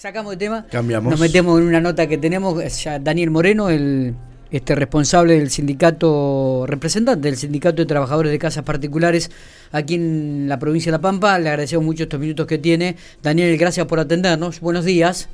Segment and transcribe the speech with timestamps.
[0.00, 0.64] Sacamos de tema.
[0.70, 1.10] Cambiamos.
[1.10, 2.82] Nos metemos en una nota que tenemos.
[2.82, 4.14] Ya Daniel Moreno, el
[4.50, 9.30] este responsable del sindicato, representante del sindicato de trabajadores de casas particulares
[9.72, 11.38] aquí en la provincia de La Pampa.
[11.38, 12.96] Le agradecemos mucho estos minutos que tiene.
[13.22, 14.60] Daniel, gracias por atendernos.
[14.60, 15.28] Buenos días.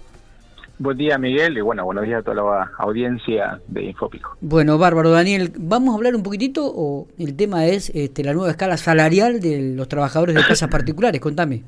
[0.81, 4.37] Buen día, Miguel, y bueno, buenos días a toda la audiencia de Infopico.
[4.41, 8.51] Bueno, bárbaro, Daniel, vamos a hablar un poquitito, o el tema es este, la nueva
[8.51, 11.63] escala salarial de los trabajadores de casas particulares, contame.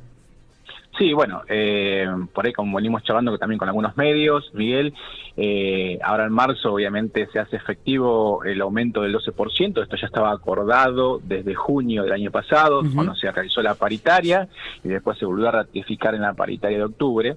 [0.98, 4.92] Sí, bueno, eh, por ahí como venimos charlando también con algunos medios, Miguel,
[5.36, 10.32] eh, ahora en marzo obviamente se hace efectivo el aumento del 12%, esto ya estaba
[10.32, 14.48] acordado desde junio del año pasado, cuando se realizó la paritaria
[14.82, 17.36] y después se volvió a ratificar en la paritaria de octubre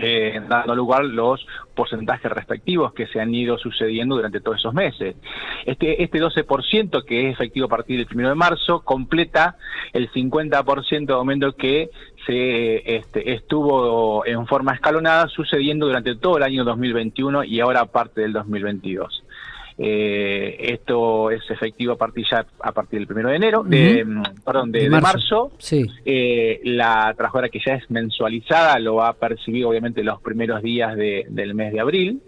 [0.00, 1.44] eh, dando lugar los
[1.74, 5.16] porcentajes respectivos que se han ido sucediendo durante todos esos meses.
[5.66, 9.56] Este, este 12% que es efectivo a partir del 1 de marzo completa
[9.92, 11.90] el 50% de aumento que
[12.26, 18.20] se este, estuvo en forma escalonada sucediendo durante todo el año 2021 y ahora parte
[18.20, 19.24] del 2022.
[19.80, 24.22] Eh, esto es efectivo a partir ya a partir del primero de enero, de, mm,
[24.44, 25.52] perdón, de, marzo.
[25.58, 25.86] Sí.
[26.04, 30.96] Eh, la trabajadora que ya es mensualizada lo va a percibir obviamente los primeros días
[30.96, 32.20] del mes de abril.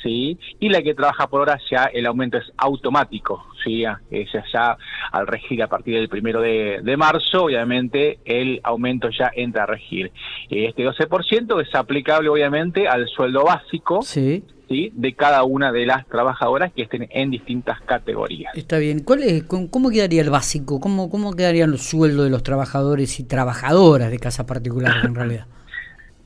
[0.00, 0.38] ¿sí?
[0.60, 3.84] Y la que trabaja por hora ya el aumento es automático, ¿sí?
[4.10, 4.76] Ella ya
[5.10, 9.66] al regir a partir del primero de, de marzo, obviamente el aumento ya entra a
[9.66, 10.12] regir.
[10.48, 14.02] Este 12% es aplicable obviamente al sueldo básico.
[14.02, 18.52] Sí de cada una de las trabajadoras que estén en distintas categorías.
[18.56, 19.00] Está bien.
[19.00, 20.80] ¿Cuál es, ¿Cómo quedaría el básico?
[20.80, 25.46] ¿Cómo, ¿Cómo quedarían los sueldos de los trabajadores y trabajadoras de casa particular en realidad?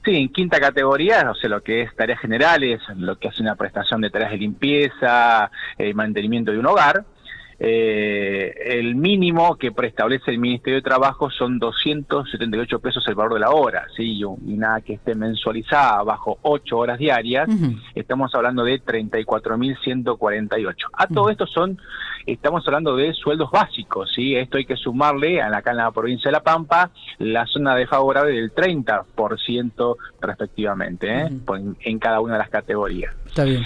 [0.04, 3.56] Sí, en quinta categoría, no sé, lo que es tareas generales, lo que hace una
[3.56, 7.04] prestación de tareas de limpieza, el mantenimiento de un hogar,
[7.60, 13.40] eh, el mínimo que preestablece el Ministerio de Trabajo son 278 pesos el valor de
[13.40, 14.20] la hora, ¿sí?
[14.20, 17.48] y nada que esté mensualizada bajo 8 horas diarias,
[17.96, 20.74] estamos hablando de 34.148.
[20.92, 21.80] A todo esto son,
[22.32, 24.36] estamos hablando de sueldos básicos, ¿sí?
[24.36, 28.32] esto hay que sumarle a acá en la provincia de La Pampa la zona desfavorable
[28.32, 31.30] del 30% respectivamente, ¿eh?
[31.80, 33.14] en cada una de las categorías.
[33.26, 33.62] Está bien.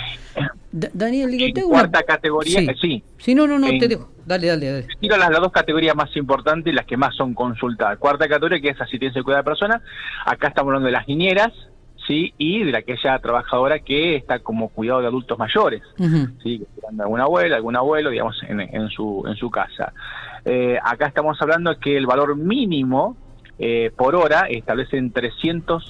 [0.72, 2.66] Daniel, digo, cuarta categoría, sí.
[2.80, 3.04] sí.
[3.18, 4.08] Sí, no, no, no, te digo.
[4.24, 4.86] Dale, dale, dale.
[5.00, 7.98] Tiro las, las, dos categorías más importantes y las que más son consultadas.
[7.98, 9.82] Cuarta categoría, que es asistencia y cuidado de persona.
[10.24, 11.52] Acá estamos hablando de las niñeras,
[12.06, 12.34] ¿sí?
[12.38, 15.82] Y de aquella trabajadora que está como cuidado de adultos mayores,
[16.42, 16.58] ¿sí?
[16.58, 16.66] Que
[17.00, 19.92] alguna abuela, algún abuelo, digamos, en, en, su, en su casa.
[20.44, 23.16] Eh, acá estamos hablando que el valor mínimo
[23.58, 25.88] eh, por hora establece en 300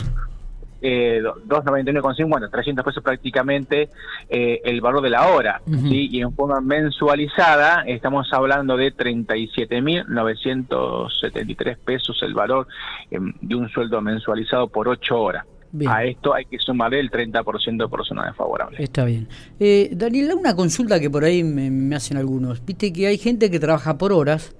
[0.84, 3.88] eh, 2.99,50, 300 pesos prácticamente
[4.28, 6.08] eh, el valor de la hora, ¿sí?
[6.10, 12.66] y en forma mensualizada estamos hablando de 37.973 pesos el valor
[13.12, 15.46] em, de un sueldo mensualizado por 8 horas.
[15.86, 18.78] A esto hay que sumarle el 30% de personas desfavorables.
[18.78, 19.28] Está bien.
[19.58, 22.64] Eh, Daniela, una consulta que por ahí me, hacen algunos.
[22.64, 24.54] Viste que hay gente que trabaja por horas.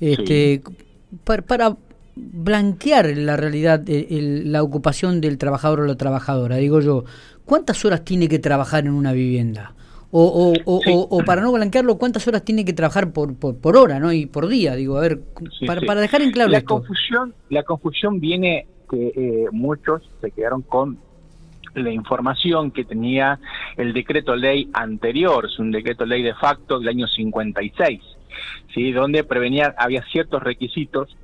[0.00, 0.62] Este,
[1.24, 1.76] para
[2.14, 6.56] blanquear la realidad, la ocupación del trabajador o la trabajadora.
[6.56, 7.04] Digo yo,
[7.44, 9.74] ¿cuántas horas tiene que trabajar en una vivienda?
[10.14, 14.12] O, o, para no blanquearlo, ¿cuántas horas tiene que trabajar por, por, hora ¿no?
[14.12, 14.74] y por día?
[14.74, 15.22] Digo, a ver,
[15.66, 16.74] para, para, dejar en claro la esto.
[16.74, 20.98] Confusión, la confusión viene que eh, muchos se quedaron con
[21.74, 23.38] la información que tenía
[23.78, 28.00] el decreto ley anterior, es un decreto ley de facto del año 56,
[28.74, 28.92] ¿sí?
[28.92, 31.16] donde prevenía, había ciertos requisitos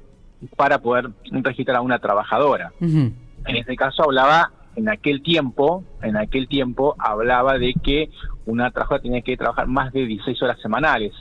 [0.56, 2.72] para poder registrar a una trabajadora.
[2.80, 8.08] En este caso hablaba, en aquel tiempo, en aquel tiempo hablaba de que
[8.46, 11.12] una trabajadora tenía que trabajar más de 16 horas semanales,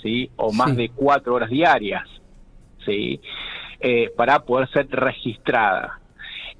[0.00, 0.30] ¿sí?
[0.36, 2.08] O más de 4 horas diarias,
[2.86, 3.20] ¿sí?
[3.82, 6.00] Eh, para poder ser registrada.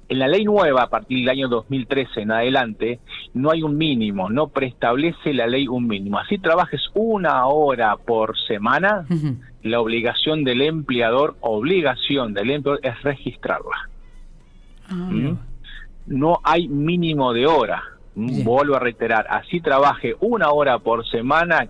[0.09, 2.99] En la ley nueva, a partir del año 2013 en adelante,
[3.35, 6.17] no hay un mínimo, no preestablece la ley un mínimo.
[6.17, 9.05] Así trabajes una hora por semana,
[9.61, 13.89] la obligación del empleador, obligación del empleador es registrarla.
[14.89, 15.37] Ah, ¿Mm?
[16.07, 17.83] No hay mínimo de hora.
[18.15, 21.69] Vuelvo a reiterar, así trabaje una hora por semana,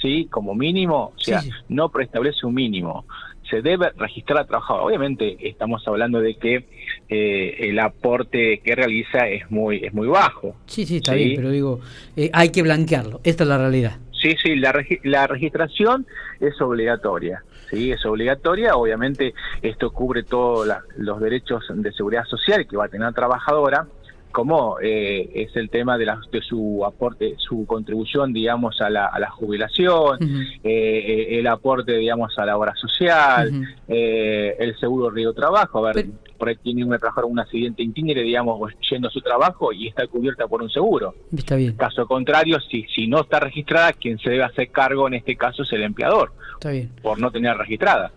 [0.00, 3.04] sí, como mínimo, o sea, no preestablece un mínimo
[3.48, 4.84] se debe registrar al trabajador.
[4.84, 6.64] Obviamente estamos hablando de que
[7.08, 10.56] eh, el aporte que realiza es muy es muy bajo.
[10.66, 11.80] Sí, sí, está bien, pero digo,
[12.16, 13.20] eh, hay que blanquearlo.
[13.24, 13.96] Esta es la realidad.
[14.20, 14.74] Sí, sí, la,
[15.04, 16.06] la registración
[16.40, 17.44] es obligatoria.
[17.70, 18.74] Sí, es obligatoria.
[18.76, 20.66] Obviamente esto cubre todos
[20.96, 23.86] los derechos de seguridad social que va a tener la trabajadora
[24.30, 29.06] como eh, es el tema de, la, de, su aporte, su contribución, digamos, a la,
[29.06, 33.50] a la jubilación, eh, eh, el aporte, digamos, a la obra social,
[33.88, 35.86] el seguro río trabajo.
[35.86, 39.72] A ver, por ahí tiene una trabajadora un accidente intígnere, digamos, yendo a su trabajo
[39.72, 41.14] y está cubierta por un seguro.
[41.36, 41.74] Está bien.
[41.76, 45.62] Caso contrario, si, si no está registrada, quien se debe hacer cargo en este caso
[45.62, 46.32] es el empleador.
[46.54, 46.90] Está bien.
[47.02, 48.12] Por no tener registrada.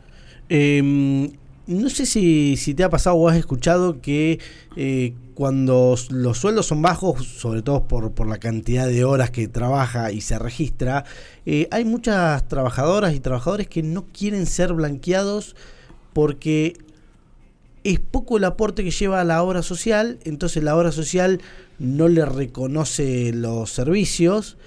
[0.50, 1.30] Eh,
[1.68, 4.40] no sé si, si, te ha pasado o has escuchado que
[4.76, 10.12] eh, cuando los sueldos son bajos, sobre todo por, la cantidad de horas que trabaja
[10.12, 11.04] y se registra,
[11.48, 15.56] eh, hay muchas trabajadoras y trabajadores que no quieren ser blanqueados
[16.14, 16.78] porque
[17.84, 21.42] es poco el aporte que lleva a la obra social, entonces la obra social
[21.80, 24.58] no le reconoce los servicios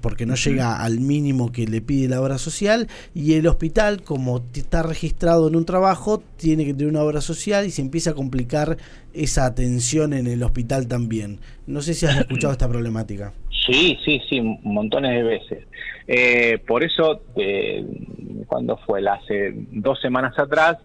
[0.00, 4.42] porque no llega al mínimo que le pide la obra social y el hospital como
[4.54, 8.14] está registrado en un trabajo tiene que tener una obra social y se empieza a
[8.14, 8.76] complicar
[9.12, 11.38] esa atención en el hospital también.
[11.66, 13.32] No sé si has escuchado esta problemática.
[13.66, 15.64] Sí, sí, sí, montones de veces.
[16.08, 17.84] Eh, por eso, eh,
[18.46, 19.06] cuando fue?
[19.08, 20.78] Hace dos semanas atrás,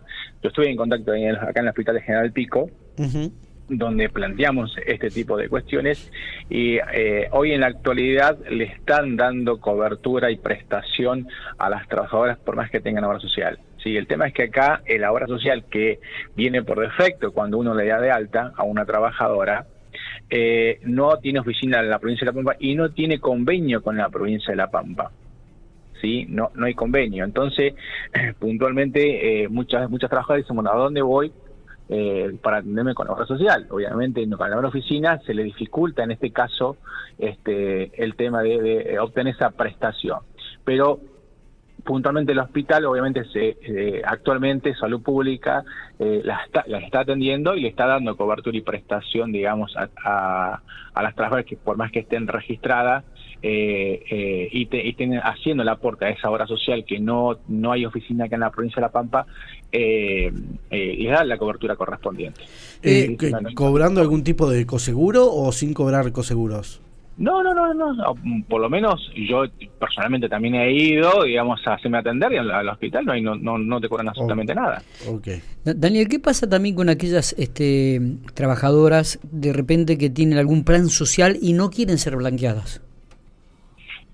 [0.43, 2.69] yo estuve en contacto en el, acá en el Hospital de General Pico.
[2.97, 3.31] Uh -huh
[3.69, 6.11] donde planteamos este tipo de cuestiones
[6.49, 11.27] y eh, hoy en la actualidad le están dando cobertura y prestación
[11.57, 13.59] a las trabajadoras por más que tengan obra social.
[13.83, 15.99] Sí, el tema es que acá la obra social que
[16.35, 19.67] viene por defecto cuando uno le da de alta a una trabajadora
[20.29, 23.97] eh, no tiene oficina en la provincia de La Pampa y no tiene convenio con
[23.97, 25.11] la provincia de La Pampa.
[26.01, 26.25] ¿sí?
[26.29, 27.23] No, no hay convenio.
[27.23, 27.73] Entonces,
[28.39, 31.31] puntualmente, eh, muchas, muchas trabajadoras dicen, bueno, ¿a dónde voy?
[31.89, 33.65] Eh, para atenderme con la obra social.
[33.69, 36.75] Obviamente, con la oficina se le dificulta en este caso
[37.17, 40.19] este, el tema de, de obtener esa prestación.
[40.65, 40.99] Pero
[41.87, 45.63] puntualmente el hospital, obviamente, se, eh, actualmente Salud Pública
[45.97, 49.87] eh, las, está, las está atendiendo y le está dando cobertura y prestación, digamos, a,
[50.03, 50.61] a,
[50.93, 53.05] a las trabajadoras que por más que estén registradas
[53.41, 57.71] eh, eh, y, te, y haciendo el aporte a esa obra social que no, no
[57.71, 59.25] hay oficina acá en la provincia de La Pampa,
[59.71, 60.31] eh,
[60.69, 62.41] eh, les da la cobertura correspondiente.
[62.81, 63.17] Eh,
[63.53, 66.81] ¿Cobrando algún tipo de coseguro o sin cobrar coseguros?
[67.17, 68.15] No, no, no, no,
[68.47, 69.45] por lo menos yo
[69.79, 73.35] personalmente también he ido, digamos, a hacerme atender y al, al hospital no, hay, no,
[73.35, 74.63] no, no, te cobran absolutamente okay.
[74.63, 74.83] nada.
[75.07, 75.41] Okay.
[75.63, 77.99] Daniel, ¿qué pasa también con aquellas este,
[78.35, 82.83] trabajadoras de repente que tienen algún plan social y no quieren ser blanqueadas?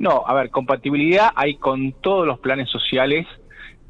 [0.03, 3.25] No, a ver, compatibilidad hay con todos los planes sociales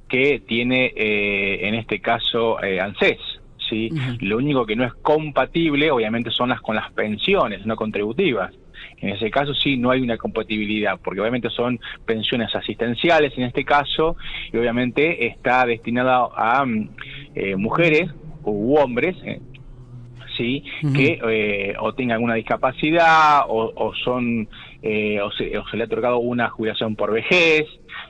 [0.07, 3.17] que tiene eh, en este caso eh, ANSES.
[3.67, 3.89] ¿sí?
[3.91, 4.21] Uh -huh.
[4.21, 8.53] Lo único que no es compatible, obviamente, son las con las pensiones no contributivas.
[9.01, 13.65] En ese caso sí no hay una compatibilidad, porque obviamente son pensiones asistenciales en este
[13.65, 14.15] caso,
[14.51, 16.63] y obviamente está destinada a
[17.33, 18.11] eh, mujeres
[18.43, 19.39] u hombres, eh,
[20.37, 20.95] sí, uh -huh.
[20.95, 24.47] que eh, o tengan alguna discapacidad o, o son
[24.83, 27.65] eh, o, se, o, se, le ha otorgado una jubilación por vejez,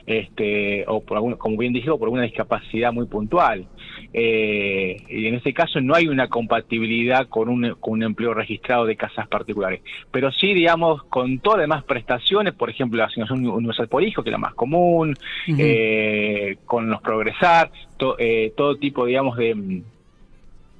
[0.06, 3.66] este, o por algún, como bien dije, por alguna discapacidad muy puntual.
[4.12, 8.86] Eh, y en este caso no hay una compatibilidad con un, con un empleo registrado
[8.86, 13.46] de casas particulares, pero sí, digamos, con todas las demás prestaciones, por ejemplo, la asignación
[13.46, 15.10] universal por hijo, que es la más común,
[15.48, 15.56] uh -huh.
[15.58, 19.82] eh, con los progresar, to, eh, todo tipo, digamos, de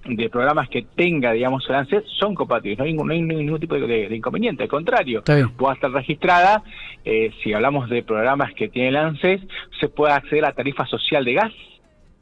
[0.07, 3.61] de programas que tenga, digamos, el ANSES son compatibles, no hay ningún, no hay ningún
[3.61, 5.23] tipo de, de, de, inconveniente, al contrario,
[5.57, 6.63] pueda estar registrada,
[7.05, 9.41] eh, si hablamos de programas que tiene el ANSES,
[9.81, 11.53] se puede acceder a la tarifa social de gas,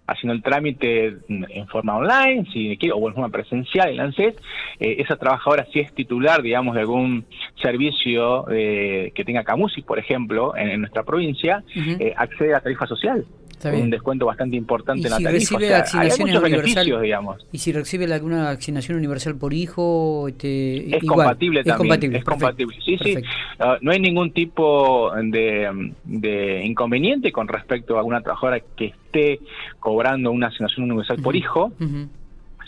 [0.06, 4.34] haciendo el trámite en forma online, si quiere, o en forma presencial en ANSES,
[4.78, 7.24] eh, esa trabajadora si es titular, digamos, de algún
[7.60, 12.14] servicio eh, que tenga Camusi, por ejemplo, en, en nuestra provincia, uh -huh.
[12.16, 13.24] accede a la tarifa social
[13.70, 15.58] un descuento bastante importante en la si tarifa.
[15.58, 16.10] Recibe o sea, hay
[16.44, 17.46] universal, digamos.
[17.52, 21.88] Y si recibe alguna asignación universal por hijo, este, es igual, compatible es también.
[21.88, 22.76] Compatible, es compatible.
[22.84, 23.30] Sí, perfecto.
[23.30, 23.62] sí.
[23.62, 29.40] Uh, no hay ningún tipo de, de, inconveniente con respecto a alguna trabajadora que esté
[29.78, 31.24] cobrando una asignación universal uh -huh.
[31.24, 31.72] por hijo.
[31.78, 32.08] Uh -huh.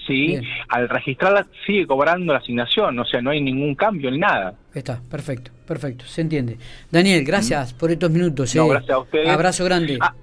[0.07, 0.45] Sí, Bien.
[0.69, 4.55] al registrarla sigue cobrando la asignación, o sea, no hay ningún cambio ni nada.
[4.75, 6.59] Está, perfecto, perfecto, se entiende.
[6.91, 8.55] Daniel, gracias por estos minutos.
[8.55, 8.69] No, eh.
[8.71, 9.29] gracias a ustedes.
[9.31, 9.97] Abrazo grande.
[10.01, 10.15] Ah,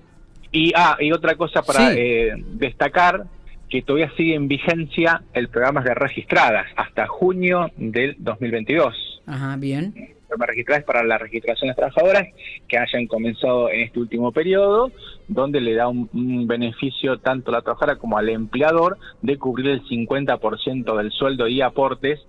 [0.51, 1.97] y, ah, y otra cosa para sí.
[1.97, 3.25] eh, destacar,
[3.69, 9.21] que todavía sigue en vigencia el programa de registradas hasta junio del 2022.
[9.25, 9.93] Ajá, bien.
[10.31, 12.27] Programas registradas para la registración de las trabajadoras
[12.69, 14.89] que hayan comenzado en este último periodo,
[15.27, 19.67] donde le da un, un beneficio tanto a la trabajadora como al empleador de cubrir
[19.67, 22.21] el 50% del sueldo y aportes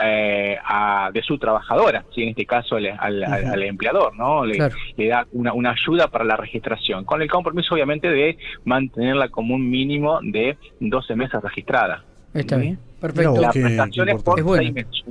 [0.00, 2.22] eh, a, de su trabajadora, ¿sí?
[2.22, 3.52] en este caso al, al, -huh.
[3.52, 4.46] al empleador, ¿no?
[4.46, 4.76] Le, claro.
[4.96, 9.56] le da una, una, ayuda para la registración, con el compromiso obviamente de mantenerla como
[9.56, 12.04] un mínimo de 12 meses registrada.
[12.32, 12.62] Está ¿sí?
[12.62, 13.40] bien, perfecto.
[13.40, 14.62] Las prestaciones por bueno.
[14.62, 15.04] seis meses.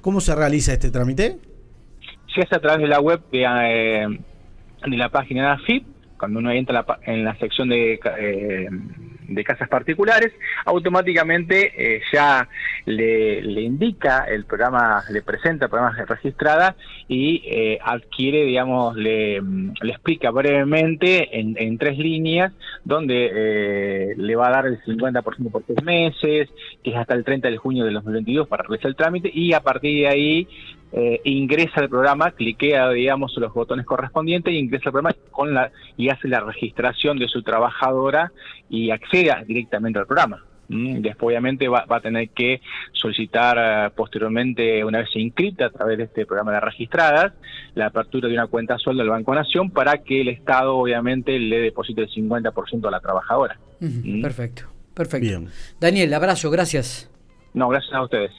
[0.00, 1.38] ¿Cómo se realiza este trámite?
[2.34, 4.06] Se hace a través de la web de, eh,
[4.86, 8.68] de la página de AFIP, cuando uno entra la, en la sección de, eh,
[9.28, 10.32] de casas particulares,
[10.66, 12.46] automáticamente eh, ya
[12.84, 16.76] le, le, indica el programa, le presenta el programa registrada
[17.08, 22.52] y adquiere, digamos, le, le, explica brevemente en, en tres líneas
[22.84, 26.48] donde le va a dar el 50% por tres meses,
[26.84, 29.60] que es hasta el 30 de junio de 2022 para realizar el trámite y a
[29.60, 30.48] partir de ahí
[30.92, 35.70] eh, ingresa al programa, cliquea, digamos, los botones correspondientes y ingresa al programa con la,
[35.96, 38.32] y hace la registración de su trabajadora
[38.68, 40.44] y accede directamente al programa.
[40.70, 42.60] Mm, después, obviamente, va, a tener que
[42.92, 47.32] solicitar eh, posteriormente, una vez inscrita a través de este programa de registradas,
[47.74, 51.58] la apertura de una cuenta sueldo del Banco Nación para que el Estado, obviamente, le
[51.58, 53.58] deposite el 50% a la trabajadora.
[53.80, 54.22] Mm.
[54.22, 54.62] Perfecto,
[54.94, 55.42] perfecto.
[55.80, 57.10] Daniel, abrazo, gracias.
[57.52, 58.30] No, gracias a ustedes.